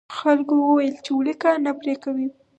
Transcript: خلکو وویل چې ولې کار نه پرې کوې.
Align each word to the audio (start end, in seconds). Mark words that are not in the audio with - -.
خلکو 0.17 0.53
وویل 0.59 0.95
چې 1.05 1.11
ولې 1.13 1.33
کار 1.43 1.55
نه 1.65 1.71
پرې 1.79 1.95
کوې. 2.03 2.27